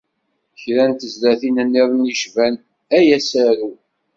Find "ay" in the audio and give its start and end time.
2.97-3.07